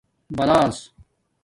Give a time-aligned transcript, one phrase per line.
[0.37, 0.91] بلاس